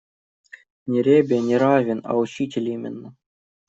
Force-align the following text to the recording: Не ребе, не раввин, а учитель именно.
Не 0.91 0.99
ребе, 1.09 1.39
не 1.51 1.55
раввин, 1.57 2.01
а 2.03 2.17
учитель 2.17 2.67
именно. 2.71 3.15